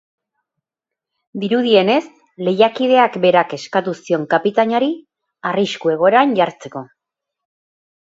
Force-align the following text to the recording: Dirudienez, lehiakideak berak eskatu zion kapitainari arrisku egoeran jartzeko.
Dirudienez, 1.41 2.05
lehiakideak 2.47 3.17
berak 3.25 3.53
eskatu 3.57 3.93
zion 4.07 4.23
kapitainari 4.31 4.89
arrisku 5.51 5.93
egoeran 5.97 6.35
jartzeko. 6.41 6.83